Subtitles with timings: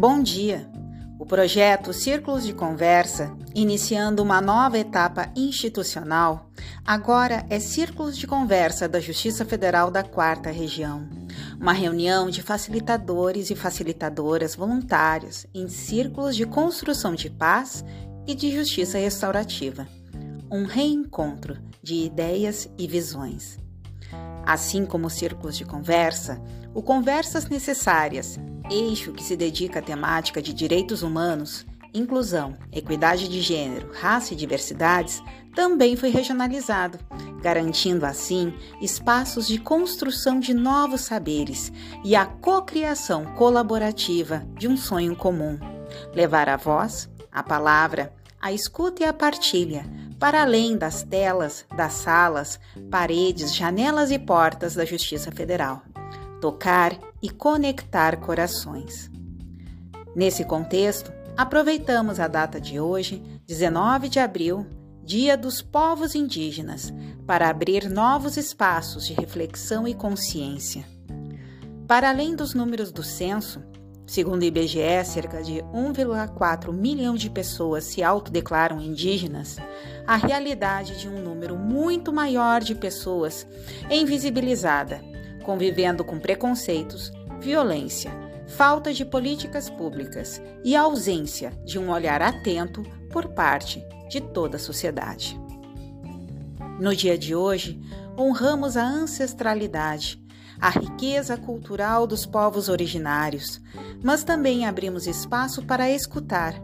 [0.00, 0.66] Bom dia!
[1.18, 6.50] O projeto Círculos de Conversa, iniciando uma nova etapa institucional,
[6.86, 11.06] agora é Círculos de Conversa da Justiça Federal da Quarta Região.
[11.60, 17.84] Uma reunião de facilitadores e facilitadoras voluntários em círculos de construção de paz
[18.26, 19.86] e de justiça restaurativa.
[20.50, 23.58] Um reencontro de ideias e visões.
[24.50, 26.42] Assim como círculos de conversa,
[26.74, 28.36] o Conversas Necessárias
[28.68, 31.64] eixo que se dedica à temática de direitos humanos,
[31.94, 35.22] inclusão, equidade de gênero, raça e diversidades,
[35.54, 36.98] também foi regionalizado,
[37.40, 41.72] garantindo assim espaços de construção de novos saberes
[42.04, 45.60] e a cocriação colaborativa de um sonho comum.
[46.12, 49.84] Levar a voz, a palavra, a escuta e a partilha
[50.20, 55.82] para além das telas, das salas, paredes, janelas e portas da Justiça Federal
[56.40, 59.10] tocar e conectar corações.
[60.16, 64.66] Nesse contexto, aproveitamos a data de hoje, 19 de abril,
[65.04, 66.92] Dia dos Povos Indígenas,
[67.26, 70.84] para abrir novos espaços de reflexão e consciência.
[71.86, 73.62] Para além dos números do censo,
[74.10, 79.56] segundo o IBGE, cerca de 1,4 milhão de pessoas se autodeclaram indígenas,
[80.04, 83.46] a realidade de um número muito maior de pessoas
[83.88, 85.00] é invisibilizada
[85.44, 88.10] convivendo com preconceitos, violência,
[88.46, 94.60] falta de políticas públicas e ausência de um olhar atento por parte de toda a
[94.60, 95.40] sociedade.
[96.78, 97.80] No dia de hoje,
[98.18, 100.20] honramos a ancestralidade,
[100.60, 103.60] a riqueza cultural dos povos originários,
[104.02, 106.54] mas também abrimos espaço para escutar,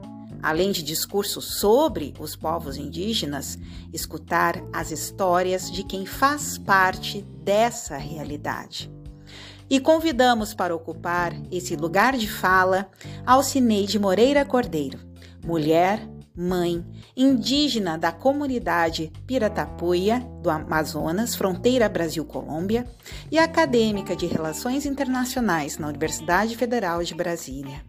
[0.42, 3.58] além de discursos sobre os povos indígenas,
[3.92, 8.91] escutar as histórias de quem faz parte dessa realidade.
[9.69, 12.89] E convidamos para ocupar esse lugar de fala
[13.24, 14.98] Alcineide Moreira Cordeiro,
[15.44, 16.85] mulher, mãe,
[17.17, 22.86] indígena da comunidade Piratapuia do Amazonas, fronteira Brasil-Colômbia,
[23.30, 27.83] e acadêmica de Relações Internacionais na Universidade Federal de Brasília.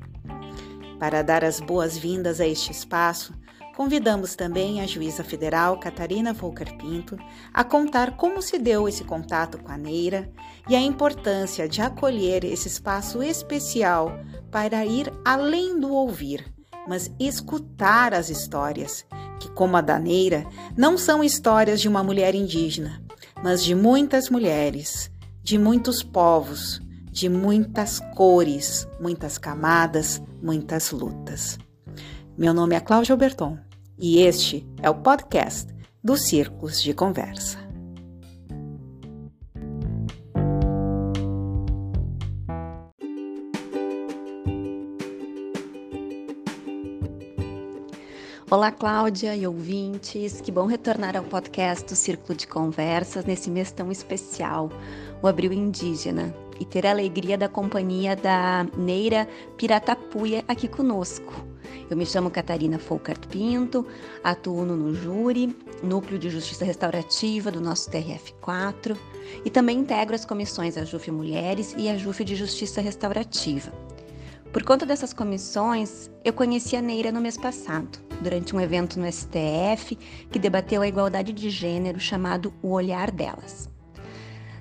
[0.97, 3.33] Para dar as boas-vindas a este espaço,
[3.77, 7.15] Convidamos também a juíza federal Catarina Volker Pinto
[7.53, 10.31] a contar como se deu esse contato com a Neira
[10.67, 14.19] e a importância de acolher esse espaço especial
[14.49, 16.51] para ir além do ouvir,
[16.87, 19.05] mas escutar as histórias,
[19.39, 23.01] que, como a da Neira, não são histórias de uma mulher indígena,
[23.43, 25.11] mas de muitas mulheres,
[25.43, 26.81] de muitos povos,
[27.11, 31.57] de muitas cores, muitas camadas, muitas lutas.
[32.37, 33.57] Meu nome é Cláudia Alberton
[33.97, 35.73] e este é o podcast
[36.03, 37.66] dos Círculos de Conversa.
[48.49, 50.39] Olá, Cláudia e ouvintes.
[50.39, 54.71] Que bom retornar ao podcast do Círculo de Conversas nesse mês tão especial,
[55.21, 61.33] o Abril Indígena, e ter a alegria da companhia da Neira Piratapuia aqui conosco.
[61.89, 63.85] Eu me chamo Catarina Folcart Pinto,
[64.23, 65.53] atuo no Júri,
[65.83, 68.97] Núcleo de Justiça Restaurativa do nosso TRF4,
[69.43, 73.73] e também integro as comissões AJUF Mulheres e AJUF de Justiça Restaurativa.
[74.53, 79.11] Por conta dessas comissões, eu conheci a Neira no mês passado, durante um evento no
[79.11, 79.95] STF
[80.31, 83.69] que debateu a igualdade de gênero chamado O Olhar Delas.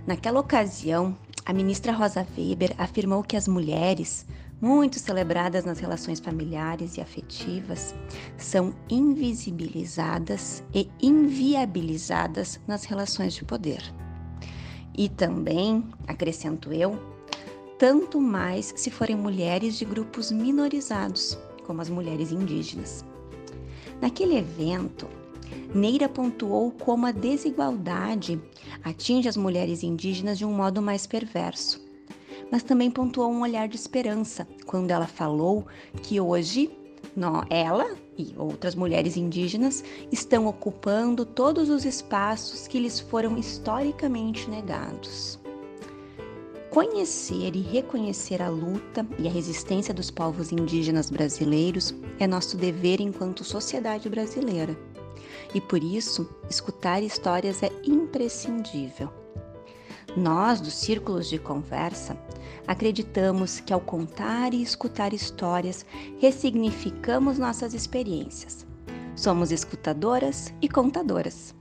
[0.07, 4.27] Naquela ocasião, a ministra Rosa Weber afirmou que as mulheres
[4.61, 7.95] muito celebradas nas relações familiares e afetivas,
[8.37, 13.83] são invisibilizadas e inviabilizadas nas relações de poder.
[14.97, 16.99] E também, acrescento eu,
[17.79, 23.05] tanto mais se forem mulheres de grupos minorizados, como as mulheres indígenas.
[24.01, 25.09] Naquele evento,
[25.75, 28.41] Neira pontuou como a desigualdade
[28.85, 31.87] atinge as mulheres indígenas de um modo mais perverso
[32.51, 35.67] mas também pontuou um olhar de esperança quando ela falou
[36.03, 36.71] que hoje
[37.49, 39.83] ela e outras mulheres indígenas
[40.13, 45.39] estão ocupando todos os espaços que lhes foram historicamente negados.
[46.77, 53.01] Conhecer e reconhecer a luta e a resistência dos povos indígenas brasileiros é nosso dever
[53.01, 54.79] enquanto sociedade brasileira.
[55.55, 59.11] E por isso, escutar histórias é imprescindível.
[60.15, 62.15] Nós, dos círculos de conversa,
[62.67, 65.87] acreditamos que ao contar e escutar histórias,
[66.19, 68.67] ressignificamos nossas experiências.
[69.15, 71.55] Somos escutadoras e contadoras.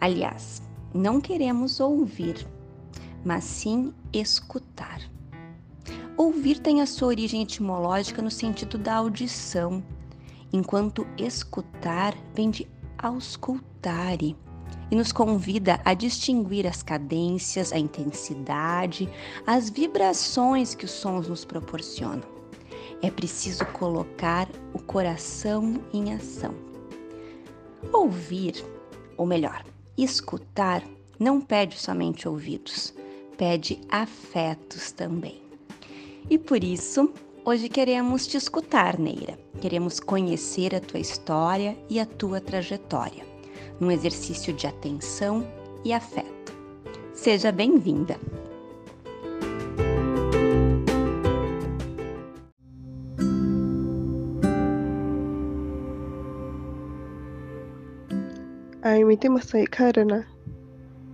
[0.00, 0.60] Aliás,
[0.92, 2.44] não queremos ouvir,
[3.26, 5.00] mas sim escutar.
[6.16, 9.82] Ouvir tem a sua origem etimológica no sentido da audição,
[10.52, 14.36] enquanto escutar vem de auscultare
[14.92, 19.08] e nos convida a distinguir as cadências, a intensidade,
[19.44, 22.22] as vibrações que os sons nos proporcionam.
[23.02, 26.54] É preciso colocar o coração em ação.
[27.92, 28.64] Ouvir,
[29.16, 29.64] ou melhor,
[29.98, 30.80] escutar,
[31.18, 32.94] não pede somente ouvidos,
[33.36, 35.40] pede afetos também.
[36.28, 37.12] E por isso,
[37.44, 39.38] hoje queremos te escutar, Neira.
[39.60, 43.36] Queremos conhecer a tua história e a tua trajetória
[43.80, 45.46] num exercício de atenção
[45.84, 46.54] e afeto.
[47.12, 48.18] Seja bem-vinda!
[58.82, 59.30] Ai, me tem
[59.68, 60.26] Karana.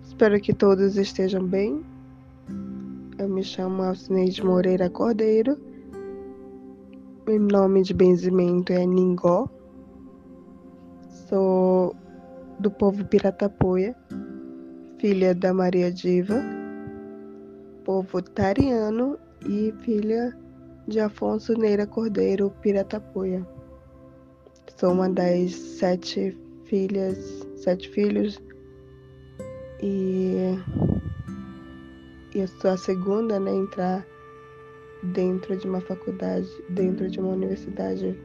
[0.04, 1.82] Espero que todos estejam bem.
[3.18, 5.58] Eu me chamo Alcineide Moreira Cordeiro.
[7.26, 9.48] Meu nome de benzimento é Ningó.
[11.28, 11.94] Sou
[12.58, 13.94] do povo Piratapoia,
[14.98, 16.42] filha da Maria Diva,
[17.84, 20.36] povo Tariano e filha
[20.88, 23.46] de Afonso Neira Cordeiro Piratapoia.
[24.76, 28.40] Sou uma das sete filhas, sete filhos
[29.82, 30.56] e
[32.34, 34.06] eu sou a segunda né, a entrar
[35.02, 38.18] dentro de uma faculdade, dentro de uma universidade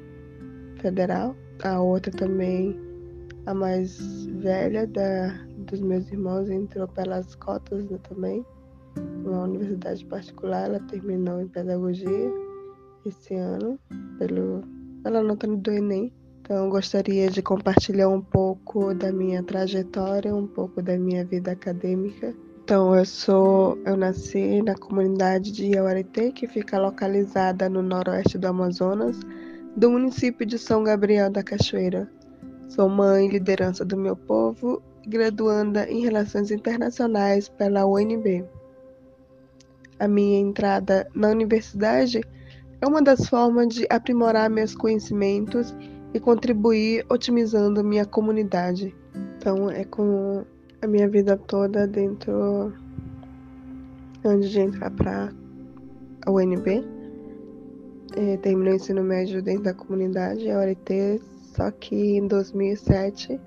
[0.79, 1.35] federal.
[1.63, 2.79] A outra também
[3.47, 8.45] a mais velha da, dos meus irmãos entrou pelas cotas né, também,
[9.23, 10.65] numa universidade particular.
[10.65, 12.31] Ela terminou em pedagogia
[13.05, 13.79] esse ano,
[14.19, 14.61] pelo,
[15.05, 16.13] ela nota do Enem.
[16.41, 22.35] Então, gostaria de compartilhar um pouco da minha trajetória, um pouco da minha vida acadêmica.
[22.67, 28.45] Então, eu sou, eu nasci na comunidade de Iauareté, que fica localizada no noroeste do
[28.45, 29.17] Amazonas,
[29.73, 32.11] do município de São Gabriel da Cachoeira.
[32.67, 38.43] Sou mãe liderança do meu povo, graduanda em Relações Internacionais pela UNB.
[39.97, 42.19] A minha entrada na universidade
[42.81, 45.73] é uma das formas de aprimorar meus conhecimentos
[46.13, 48.93] e contribuir otimizando minha comunidade.
[49.37, 50.45] Então, é com
[50.81, 52.73] a minha vida toda dentro
[54.23, 55.31] antes de entrar para
[56.25, 56.83] a UNB.
[58.15, 61.19] É, terminei o ensino médio dentro da comunidade, a URT
[61.57, 63.41] só que em 2007,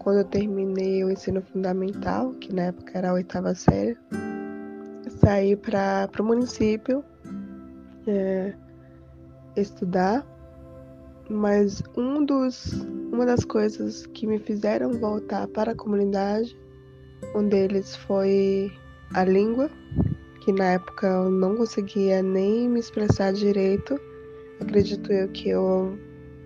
[0.00, 3.96] quando eu terminei o ensino fundamental, que na época era a oitava série,
[5.20, 7.04] saí para o município
[8.08, 8.54] é,
[9.56, 10.26] estudar,
[11.30, 16.56] mas um dos, uma das coisas que me fizeram voltar para a comunidade,
[17.36, 18.72] um deles foi
[19.12, 19.70] a língua,
[20.40, 24.00] que na época eu não conseguia nem me expressar direito.
[24.60, 25.98] Acredito eu que eu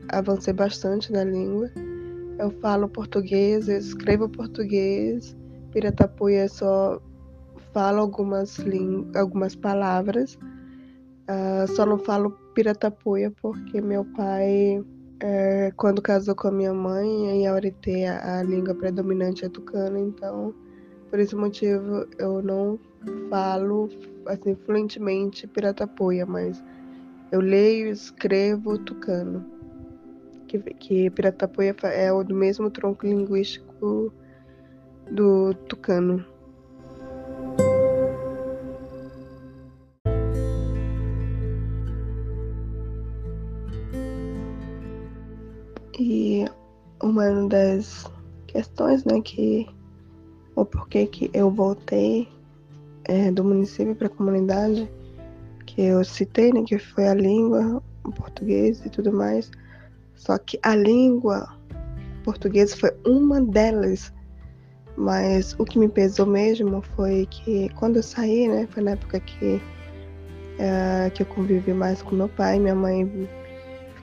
[0.09, 1.71] avancei bastante na língua.
[2.39, 5.37] Eu falo português, eu escrevo português.
[5.73, 7.01] Piratapuia só
[7.73, 8.57] falo algumas,
[9.15, 10.37] algumas palavras.
[11.29, 14.85] Uh, só não falo Piratapuia porque meu pai,
[15.21, 19.99] é, quando casou com a minha mãe, em Aurité a, a língua predominante é tucano,
[19.99, 20.55] então
[21.11, 22.79] por esse motivo eu não
[23.31, 23.89] falo
[24.27, 26.63] assim fluentemente Piratapuia, mas
[27.31, 29.57] eu leio e escrevo tucano
[30.47, 34.13] que, que Piratapoia é o do mesmo tronco linguístico
[35.11, 36.25] do tucano.
[47.17, 48.05] Uma das
[48.47, 49.67] questões, né, que
[50.55, 52.29] o porquê que eu voltei
[53.05, 54.89] é, do município para a comunidade,
[55.65, 59.51] que eu citei, né, que foi a língua, o português e tudo mais,
[60.15, 61.49] só que a língua
[62.23, 64.13] portuguesa foi uma delas.
[64.99, 69.21] Mas o que me pesou mesmo foi que quando eu saí, né, foi na época
[69.21, 69.61] que,
[70.59, 73.29] é, que eu convivi mais com meu pai, minha mãe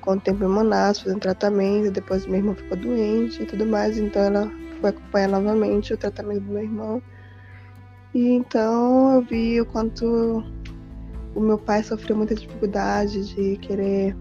[0.03, 3.97] ficou um tempo em Manaus fazendo tratamento, depois meu irmão ficou doente e tudo mais,
[3.97, 7.01] então ela foi acompanhar novamente o tratamento do meu irmão.
[8.13, 10.43] E então eu vi o quanto
[11.33, 14.13] o meu pai sofreu muita dificuldade de querer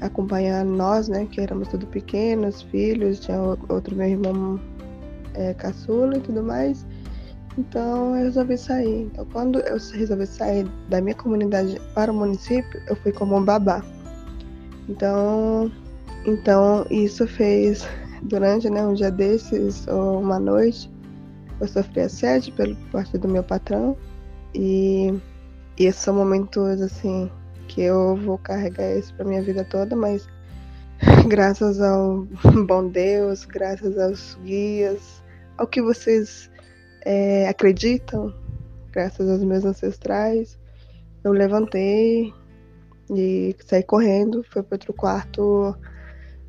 [0.00, 3.38] acompanhar nós, né, que éramos tudo pequenos, filhos, tinha
[3.68, 4.58] outro meu irmão
[5.34, 6.86] é, caçula e tudo mais.
[7.58, 9.02] Então eu resolvi sair.
[9.12, 13.44] Então quando eu resolvi sair da minha comunidade para o município, eu fui como um
[13.44, 13.84] babá.
[14.88, 15.70] Então,
[16.26, 17.86] então isso fez
[18.22, 20.90] durante né, um dia desses ou uma noite,
[21.60, 23.96] eu sofri assédio pelo parte do meu patrão.
[24.54, 25.14] E
[25.78, 27.30] E esses são momentos, assim,
[27.68, 30.28] que eu vou carregar isso pra minha vida toda, mas
[31.28, 32.26] graças ao
[32.66, 35.22] bom Deus, graças aos guias,
[35.56, 36.50] ao que vocês
[37.04, 38.34] é, acreditam,
[38.92, 40.58] graças aos meus ancestrais,
[41.24, 42.32] eu levantei
[43.16, 45.76] e saí correndo, fui para outro quarto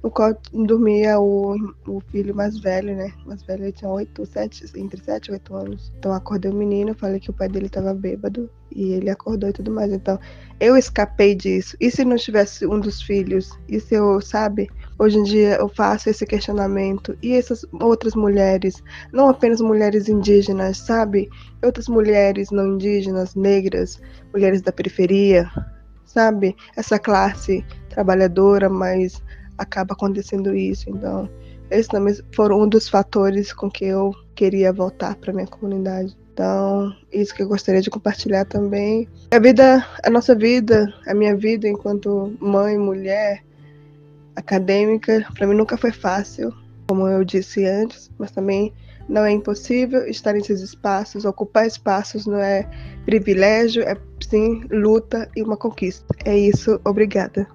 [0.04, 1.56] no qual dormia o,
[1.88, 3.14] o filho mais velho, né?
[3.26, 5.94] Mais velho, ele tinha oito, sete, entre sete e oito anos.
[5.98, 9.54] Então acordei o menino, falei que o pai dele estava bêbado e ele acordou e
[9.54, 9.94] tudo mais.
[9.94, 10.20] Então
[10.60, 11.78] eu escapei disso.
[11.80, 13.58] E se não tivesse um dos filhos?
[13.70, 14.70] E se eu, sabe?
[15.00, 17.18] Hoje em dia eu faço esse questionamento.
[17.24, 21.30] E essas outras mulheres, não apenas mulheres indígenas, sabe?
[21.64, 24.02] Outras mulheres não indígenas, negras,
[24.34, 25.50] mulheres da periferia,
[26.14, 26.56] sabe?
[26.76, 29.22] Essa classe trabalhadora, mas
[29.58, 30.90] acaba acontecendo isso.
[30.90, 31.30] Então,
[31.70, 36.16] esses também foram um dos fatores com que eu queria voltar para minha comunidade.
[36.32, 39.08] Então, isso que eu gostaria de compartilhar também.
[39.32, 43.44] A vida, a nossa vida, a minha vida enquanto mãe, mulher,
[44.36, 46.52] acadêmica, para mim nunca foi fácil,
[46.88, 48.74] como eu disse antes, mas também
[49.08, 52.70] não é impossível estar nesses espaços, ocupar espaços não é
[53.06, 56.06] privilégio, é sim luta e uma conquista.
[56.26, 57.48] É isso, obrigada.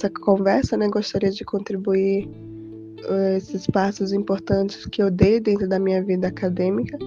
[0.00, 5.78] Nessa conversa, né, gostaria de contribuir uh, esses passos importantes que eu dei dentro da
[5.78, 6.98] minha vida acadêmica,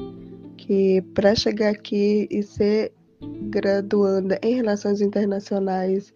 [0.58, 2.94] que para chegar aqui e ser
[3.50, 6.14] graduanda em relações internacionais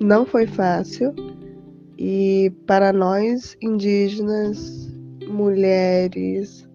[0.00, 1.14] não foi fácil.
[1.96, 4.90] E para nós indígenas,
[5.28, 6.66] mulheres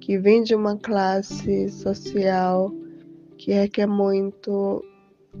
[0.00, 2.70] que vêm de uma classe social
[3.38, 4.84] que requer muito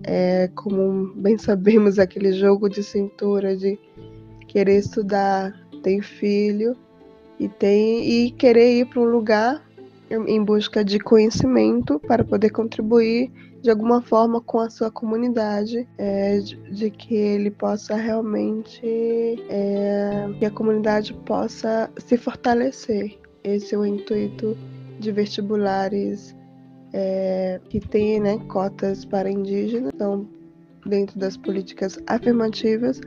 [0.04, 3.78] é, como bem sabemos, aquele jogo de cintura de
[4.48, 6.76] querer estudar, tem filho
[7.38, 9.62] e tem e querer ir para um lugar
[10.10, 13.30] em busca de conhecimento para poder contribuir
[13.62, 18.82] de alguma forma com a sua comunidade, é, de, de, que ele possa realmente,
[19.48, 23.16] é, que a comunidade possa se fortalecer.
[23.44, 24.56] Esse é o intuito
[24.98, 26.34] de vestibulares
[26.92, 30.28] é, que tem né, cotas para indígenas, então,
[30.86, 33.00] dentro das políticas afirmativas.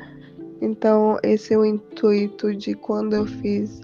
[0.62, 3.82] Então, esse é o intuito de quando eu fiz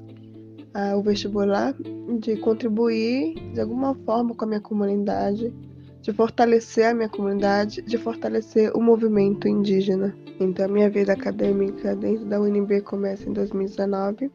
[0.74, 1.76] ah, o vestibular,
[2.20, 5.54] de contribuir de alguma forma com a minha comunidade,
[6.02, 10.16] de fortalecer a minha comunidade, de fortalecer o movimento indígena.
[10.40, 14.32] Então, a minha vida acadêmica dentro da UNB começa em 2019,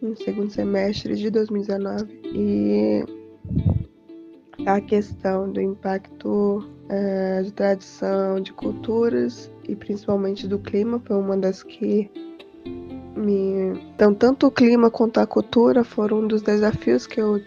[0.00, 2.20] no segundo semestre de 2019.
[2.32, 3.04] E
[4.66, 11.36] a questão do impacto é, de tradição, de culturas e principalmente do clima foi uma
[11.36, 12.10] das que
[13.16, 13.80] me.
[13.94, 17.40] Então, tanto o clima quanto a cultura foram um dos desafios que eu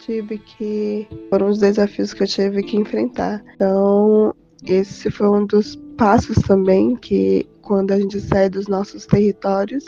[0.00, 1.06] tive que.
[1.28, 3.42] foram os desafios que eu tive que enfrentar.
[3.54, 4.34] Então,
[4.66, 9.84] esse foi um dos passos também que, quando a gente sai dos nossos territórios,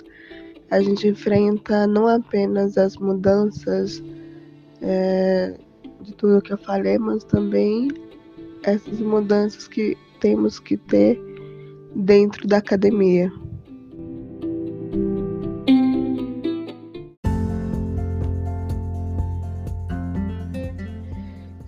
[0.70, 4.02] a gente enfrenta não apenas as mudanças.
[4.80, 5.54] É,
[6.22, 7.88] tudo que eu falei, mas também
[8.62, 11.20] essas mudanças que temos que ter
[11.96, 13.30] dentro da academia.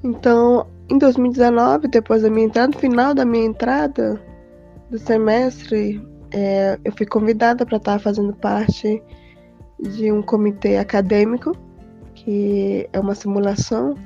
[0.04, 4.22] Então, em 2019, depois da minha entrada, no final da minha entrada
[4.88, 9.02] do semestre, é, eu fui convidada para estar fazendo parte
[9.80, 11.56] de um comitê acadêmico,
[12.14, 13.96] que é uma simulação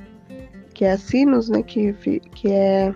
[0.79, 1.91] que é a Sinus, né, que,
[2.33, 2.93] que é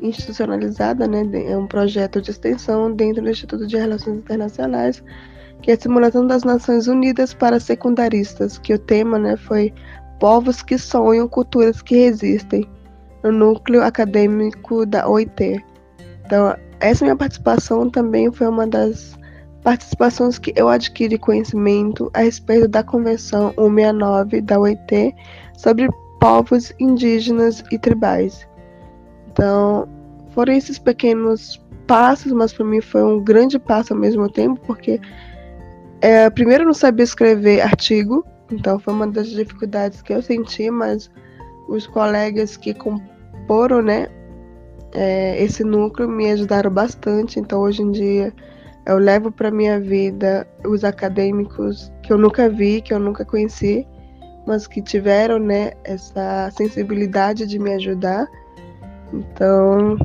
[0.00, 5.04] institucionalizada, né, é um projeto de extensão dentro do Instituto de Relações Internacionais,
[5.60, 9.74] que é a simulação das Nações Unidas para secundaristas, que o tema, né, foi
[10.18, 12.66] povos que sonham, culturas que resistem,
[13.22, 15.62] no núcleo acadêmico da OIT.
[16.24, 19.18] Então, essa minha participação também foi uma das
[19.62, 25.14] participações que eu adquiri conhecimento a respeito da Convenção 169 da OIT
[25.58, 25.86] sobre
[26.20, 28.46] povos indígenas e tribais.
[29.32, 29.88] Então,
[30.32, 35.00] foram esses pequenos passos, mas para mim foi um grande passo ao mesmo tempo, porque
[36.00, 40.70] é, primeiro eu não sabia escrever artigo, então foi uma das dificuldades que eu senti,
[40.70, 41.10] mas
[41.68, 44.08] os colegas que comporam, né,
[44.92, 47.38] é, esse núcleo me ajudaram bastante.
[47.38, 48.32] Então hoje em dia
[48.86, 53.86] eu levo para minha vida os acadêmicos que eu nunca vi, que eu nunca conheci,
[54.46, 58.26] mas que tiveram, né, essa sensibilidade de me ajudar.
[59.12, 59.96] Então,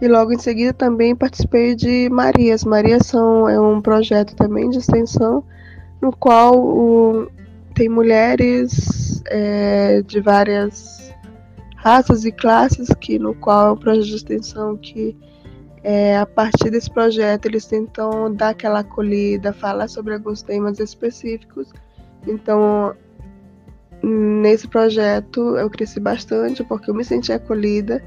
[0.00, 2.64] e logo em seguida também participei de Marias.
[2.64, 5.44] Marias são, é um projeto também de extensão
[6.00, 7.28] no qual o,
[7.74, 11.12] tem mulheres é, de várias
[11.76, 15.16] raças e classes que no qual é um projeto de extensão que
[15.82, 21.72] é, a partir desse projeto eles tentam dar aquela acolhida, falar sobre alguns temas específicos.
[22.26, 22.94] Então,
[24.02, 28.02] nesse projeto eu cresci bastante porque eu me senti acolhida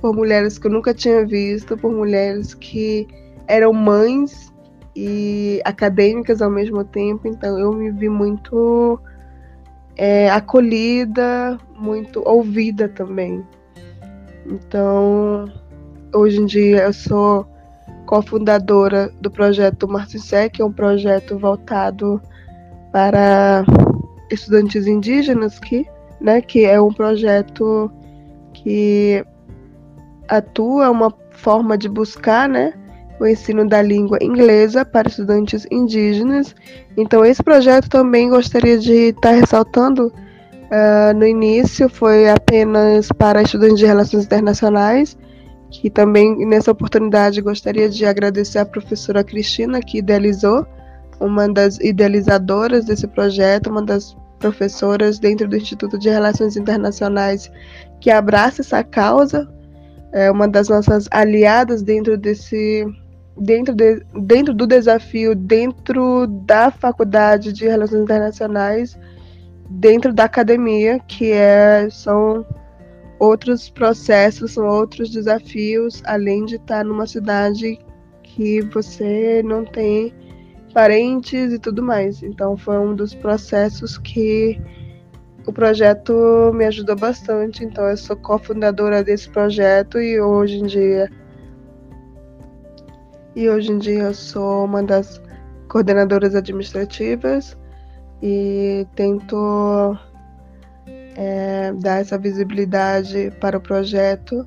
[0.00, 3.08] por mulheres que eu nunca tinha visto, por mulheres que
[3.46, 4.52] eram mães
[4.94, 7.26] e acadêmicas ao mesmo tempo.
[7.26, 9.00] Então, eu me vi muito
[9.96, 13.44] é, acolhida, muito ouvida também.
[14.46, 15.46] Então,
[16.14, 17.46] hoje em dia eu sou
[18.06, 22.20] cofundadora do projeto Marcicé, que é um projeto voltado
[22.92, 23.64] para
[24.30, 25.86] estudantes indígenas, que,
[26.20, 27.90] né, que é um projeto
[28.52, 29.24] que
[30.28, 32.72] atua uma forma de buscar, né,
[33.18, 36.54] o ensino da língua inglesa para estudantes indígenas.
[36.96, 43.78] Então, esse projeto também gostaria de estar ressaltando uh, no início, foi apenas para estudantes
[43.78, 45.16] de relações internacionais,
[45.80, 50.66] que também nessa oportunidade gostaria de agradecer a professora Cristina, que idealizou,
[51.20, 57.50] uma das idealizadoras desse projeto, uma das professoras dentro do Instituto de Relações Internacionais
[58.00, 59.48] que abraça essa causa,
[60.12, 62.86] é uma das nossas aliadas dentro desse
[63.36, 68.98] dentro, de, dentro do desafio, dentro da faculdade de Relações Internacionais,
[69.68, 72.44] dentro da academia, que é, são
[73.24, 77.78] outros processos, outros desafios, além de estar numa cidade
[78.22, 80.12] que você não tem
[80.72, 82.22] parentes e tudo mais.
[82.22, 84.60] Então foi um dos processos que
[85.46, 87.64] o projeto me ajudou bastante.
[87.64, 91.10] Então eu sou cofundadora desse projeto e hoje em dia
[93.36, 95.20] e hoje em dia eu sou uma das
[95.68, 97.56] coordenadoras administrativas
[98.22, 99.98] e tento
[101.16, 104.46] é, dar essa visibilidade para o projeto.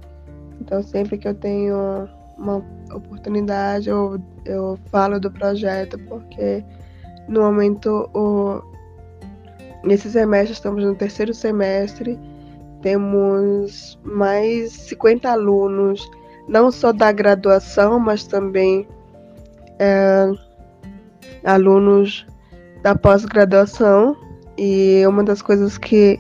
[0.60, 6.64] Então, sempre que eu tenho uma oportunidade, eu, eu falo do projeto, porque
[7.28, 8.62] no momento, o,
[9.84, 12.20] nesse semestre, estamos no terceiro semestre,
[12.82, 16.10] temos mais 50 alunos
[16.48, 18.88] não só da graduação, mas também
[19.80, 20.32] é,
[21.44, 22.26] alunos
[22.82, 24.16] da pós-graduação.
[24.58, 26.20] E uma das coisas que,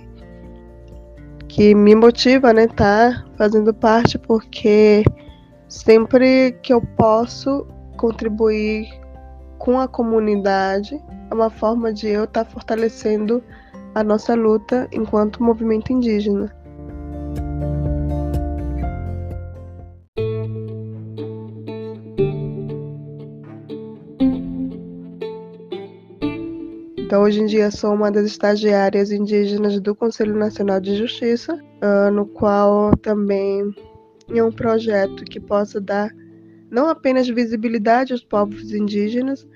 [1.57, 5.03] que me motiva, né, tá fazendo parte, porque
[5.67, 7.65] sempre que eu posso
[7.97, 8.87] contribuir
[9.57, 13.43] com a comunidade, é uma forma de eu estar tá fortalecendo
[13.95, 16.55] a nossa luta enquanto movimento indígena.
[27.07, 32.11] Então, hoje em dia, sou uma das estagiárias indígenas do Conselho Nacional de Justiça, uh,
[32.11, 33.73] no qual também
[34.27, 36.11] é um projeto que possa dar
[36.69, 39.47] não apenas visibilidade aos povos indígenas,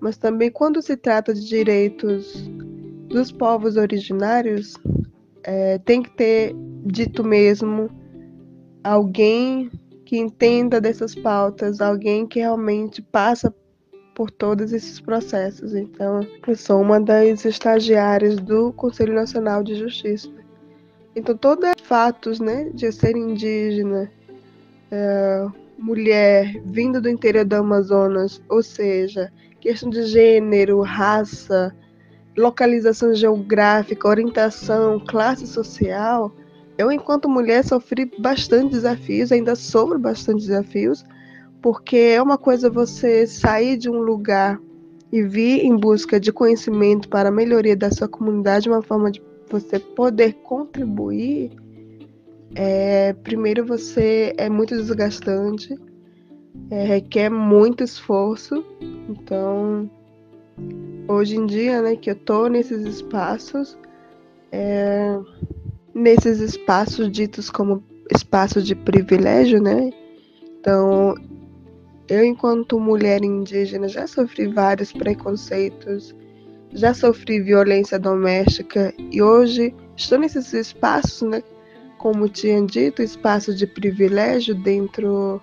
[0.00, 2.50] mas também quando se trata de direitos
[3.08, 4.74] dos povos originários,
[5.44, 7.88] é, tem que ter dito mesmo
[8.82, 9.70] alguém
[10.04, 13.54] que entenda dessas pautas, alguém que realmente passa
[14.16, 15.74] por todos esses processos.
[15.74, 20.30] Então, eu sou uma das estagiárias do Conselho Nacional de Justiça.
[21.14, 24.10] Então, todos os fatos né, de ser indígena,
[24.90, 25.46] é,
[25.78, 31.76] mulher, vindo do interior do Amazonas, ou seja, questão de gênero, raça,
[32.34, 36.34] localização geográfica, orientação, classe social,
[36.78, 41.04] eu, enquanto mulher, sofri bastante desafios, ainda sofro bastante desafios,
[41.66, 44.56] porque é uma coisa você sair de um lugar
[45.10, 49.20] e vir em busca de conhecimento para a melhoria da sua comunidade, uma forma de
[49.50, 51.50] você poder contribuir.
[52.54, 55.76] É, primeiro, você é muito desgastante,
[56.70, 58.64] é, requer muito esforço.
[59.08, 59.90] Então,
[61.08, 63.76] hoje em dia, né, que eu tô nesses espaços,
[64.52, 65.18] é,
[65.92, 67.82] nesses espaços ditos como
[68.14, 69.90] espaços de privilégio, né?
[70.60, 71.16] Então,
[72.08, 76.14] eu, enquanto mulher indígena, já sofri vários preconceitos,
[76.72, 81.42] já sofri violência doméstica e hoje estou nesses espaços, né?
[81.98, 85.40] Como tinha dito, espaços de privilégio dentro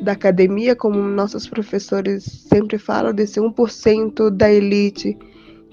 [0.00, 5.16] da academia, como nossos professores sempre falam, desse 1% da elite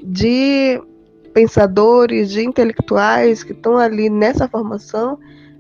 [0.04, 0.82] de
[1.34, 5.18] pensadores, de intelectuais que estão ali nessa formação,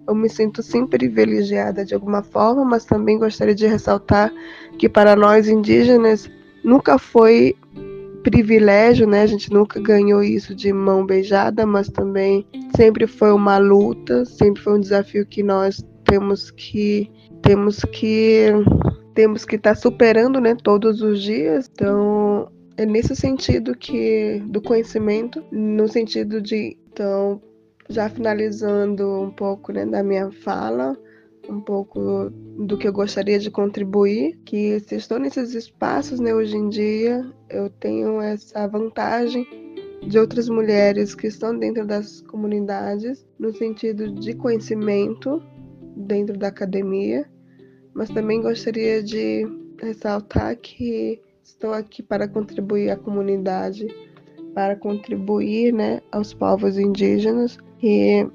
[0.08, 4.32] eu me sinto sim privilegiada de alguma forma, mas também gostaria de ressaltar
[4.78, 6.30] que para nós indígenas
[6.64, 7.56] nunca foi
[8.24, 9.22] privilégio, né?
[9.24, 14.62] A gente nunca ganhou isso de mão beijada, mas também sempre foi uma luta, sempre
[14.62, 17.10] foi um desafio que nós temos que
[17.42, 18.48] temos que
[19.14, 21.70] temos que estar tá superando, né, todos os dias.
[21.74, 27.42] Então, é nesse sentido que do conhecimento, no sentido de então
[27.89, 30.98] já finalizando um pouco né, da minha fala,
[31.50, 32.30] um pouco
[32.65, 37.26] do que eu gostaria de contribuir, que se estou nesses espaços né, hoje em dia,
[37.50, 39.46] eu tenho essa vantagem
[40.08, 45.41] de outras mulheres que estão dentro das comunidades, no sentido de conhecimento
[45.96, 47.30] dentro da academia,
[47.94, 49.46] mas também gostaria de
[49.80, 53.88] ressaltar que estou aqui para contribuir à comunidade,
[54.54, 58.28] para contribuir né, aos povos indígenas e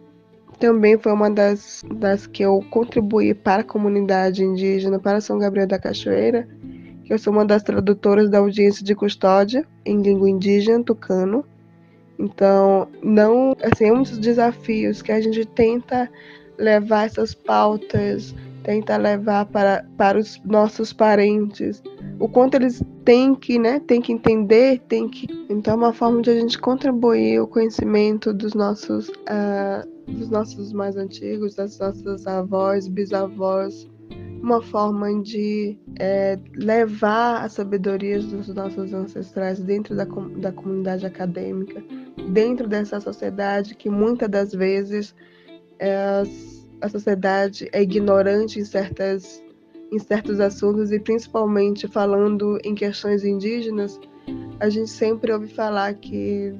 [0.58, 5.66] também foi uma das, das que eu contribuí para a comunidade indígena, para São Gabriel
[5.66, 6.48] da Cachoeira,
[7.08, 11.44] eu sou uma das tradutoras da audiência de custódia em língua indígena, tucano.
[12.18, 16.10] Então, não, assim, é um dos desafios que a gente tenta
[16.58, 18.34] levar essas pautas,
[18.66, 21.80] tenta levar para, para os nossos parentes,
[22.18, 25.28] o quanto eles têm que, né, têm que entender, tem que.
[25.48, 30.72] Então, é uma forma de a gente contribuir o conhecimento dos nossos uh, dos nossos
[30.72, 33.88] mais antigos, das nossas avós, bisavós,
[34.42, 41.82] uma forma de é, levar a sabedoria dos nossos ancestrais dentro da, da comunidade acadêmica,
[42.30, 45.14] dentro dessa sociedade que muitas das vezes
[45.78, 46.22] é,
[46.80, 49.42] a sociedade é ignorante em certas
[49.92, 54.00] em certos assuntos e principalmente falando em questões indígenas,
[54.58, 56.52] a gente sempre ouve falar que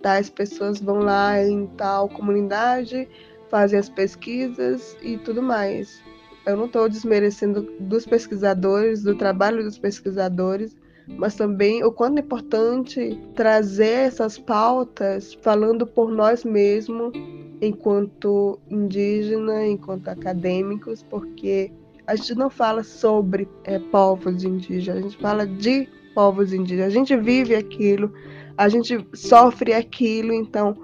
[0.00, 3.08] tais pessoas vão lá em tal comunidade,
[3.50, 6.02] fazem as pesquisas e tudo mais.
[6.46, 10.76] Eu não estou desmerecendo dos pesquisadores, do trabalho dos pesquisadores,
[11.08, 17.12] mas também o quanto é importante trazer essas pautas falando por nós mesmos,
[17.60, 21.70] enquanto indígena, enquanto acadêmicos, porque
[22.06, 26.86] a gente não fala sobre é, povos indígenas, a gente fala de povos indígenas.
[26.86, 28.12] A gente vive aquilo,
[28.56, 30.76] a gente sofre aquilo, então,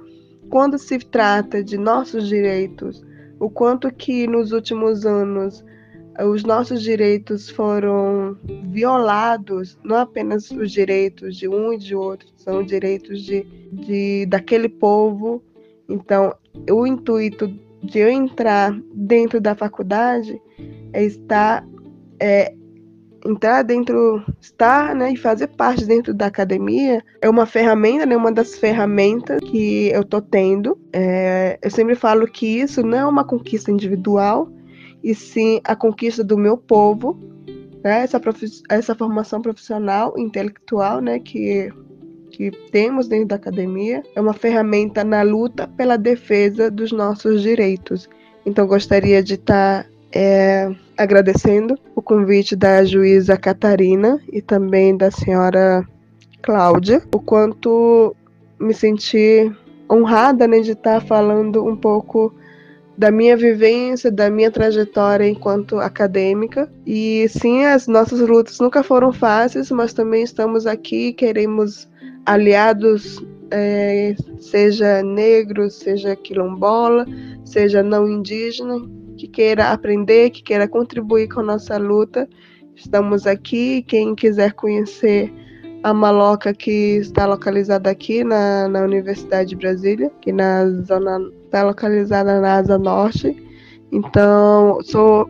[0.51, 3.03] quando se trata de nossos direitos,
[3.41, 5.65] o quanto que nos últimos anos
[6.21, 12.63] os nossos direitos foram violados, não apenas os direitos de um e de outro, são
[12.63, 15.43] direitos de, de daquele povo.
[15.89, 16.35] Então,
[16.71, 17.49] o intuito
[17.83, 20.41] de eu entrar dentro da faculdade
[20.93, 21.67] é estar
[22.21, 22.55] é,
[23.25, 28.33] entrar dentro, estar né, e fazer parte dentro da academia é uma ferramenta, né, uma
[28.33, 30.79] das ferramentas que eu tô tendo.
[30.93, 34.49] É, eu sempre falo que isso não é uma conquista individual,
[35.03, 37.19] e sim a conquista do meu povo,
[37.83, 38.21] né, essa,
[38.69, 41.73] essa formação profissional, intelectual, né, que
[42.33, 48.09] que temos dentro da academia é uma ferramenta na luta pela defesa dos nossos direitos.
[48.45, 55.87] Então, gostaria de estar é, agradecendo o convite da juíza Catarina e também da senhora
[56.43, 58.17] Cláudia, o quanto
[58.59, 59.53] me senti
[59.91, 62.35] honrada né, de estar falando um pouco
[62.97, 66.71] da minha vivência, da minha trajetória enquanto acadêmica.
[66.87, 71.89] E sim, as nossas lutas nunca foram fáceis, mas também estamos aqui, queremos
[72.27, 77.07] aliados, é, seja negros, seja quilombola,
[77.45, 78.81] seja não indígena,
[79.17, 82.29] que queira aprender, que queira contribuir com a nossa luta.
[82.75, 83.83] Estamos aqui.
[83.83, 85.33] Quem quiser conhecer
[85.83, 91.21] a Maloca, que está localizada aqui na, na Universidade de Brasília, que na zona
[91.53, 93.37] está localizada na Asa Norte.
[93.93, 95.29] Então, sou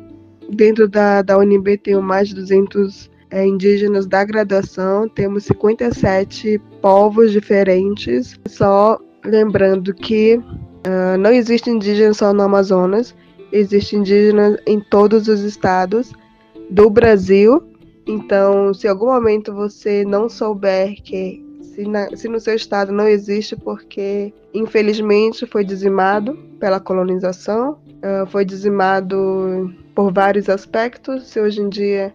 [0.49, 7.33] dentro da, da UNB tenho mais de 200 é, indígenas da graduação, temos 57 povos
[7.33, 8.39] diferentes.
[8.47, 13.15] Só lembrando que uh, não existe indígena só no Amazonas,
[13.51, 16.13] existe indígena em todos os estados
[16.71, 17.63] do Brasil.
[18.07, 21.43] Então, se em algum momento você não souber que
[21.75, 27.79] se, na, se no seu estado não existe porque infelizmente foi dizimado pela colonização,
[28.29, 32.15] foi dizimado por vários aspectos, se hoje em dia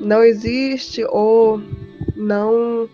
[0.00, 1.60] não existe ou
[2.16, 2.88] não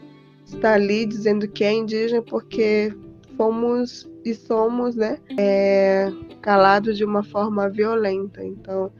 [0.44, 2.92] está ali dizendo que é indígena porque
[3.36, 8.44] fomos e somos, né, é, calados de uma forma violenta.
[8.44, 8.90] Então,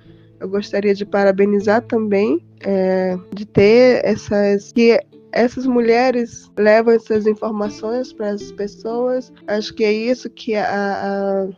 [0.40, 5.00] Eu gostaria de parabenizar também é, de ter essas que
[5.32, 9.32] essas mulheres levam essas informações para as pessoas.
[9.46, 11.48] Acho que é isso que a,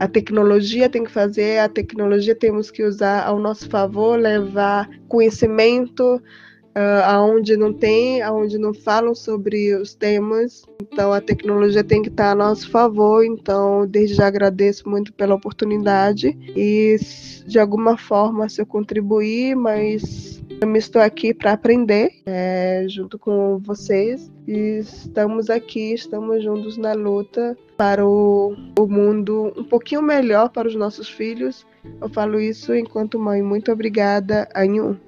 [0.00, 1.58] a, a, tecnologia tem que fazer.
[1.58, 6.20] A tecnologia temos que usar ao nosso favor, levar conhecimento
[6.76, 10.64] uh, aonde não tem, aonde não falam sobre os temas.
[10.82, 13.24] Então a tecnologia tem que estar a nosso favor.
[13.24, 16.96] Então desde já agradeço muito pela oportunidade e
[17.46, 23.58] de alguma forma se eu contribuir, mas eu estou aqui para aprender é, junto com
[23.58, 30.50] vocês e estamos aqui, estamos juntos na luta para o, o mundo um pouquinho melhor
[30.50, 31.66] para os nossos filhos.
[32.00, 33.42] Eu falo isso enquanto mãe.
[33.42, 34.98] Muito obrigada, Anhu.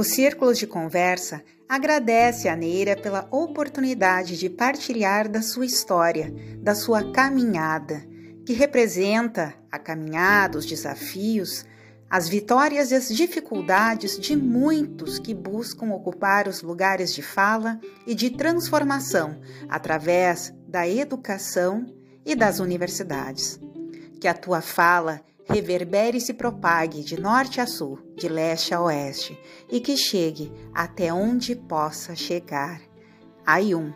[0.00, 6.74] O Círculo de Conversa agradece a Neira pela oportunidade de partilhar da sua história, da
[6.74, 8.02] sua caminhada,
[8.46, 11.66] que representa a caminhada, os desafios,
[12.08, 18.14] as vitórias e as dificuldades de muitos que buscam ocupar os lugares de fala e
[18.14, 21.84] de transformação através da educação
[22.24, 23.60] e das universidades.
[24.18, 28.80] Que a tua fala reverbere e se propague de norte a sul, de leste a
[28.80, 29.38] oeste,
[29.70, 32.80] e que chegue até onde possa chegar.
[33.44, 33.92] Ayum.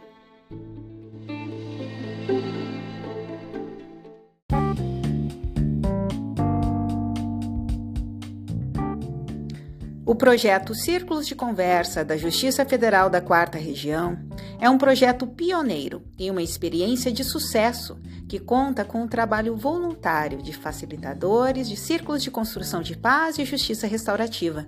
[10.06, 14.18] O projeto Círculos de Conversa da Justiça Federal da Quarta Região
[14.60, 20.42] é um projeto pioneiro e uma experiência de sucesso que conta com o trabalho voluntário
[20.42, 24.66] de facilitadores de círculos de construção de paz e justiça restaurativa.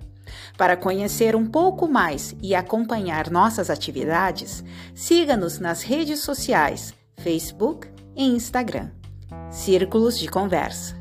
[0.57, 8.25] Para conhecer um pouco mais e acompanhar nossas atividades, siga-nos nas redes sociais, Facebook e
[8.25, 8.89] Instagram.
[9.49, 10.95] Círculos de Conversa.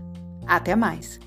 [0.46, 1.18] Até mais!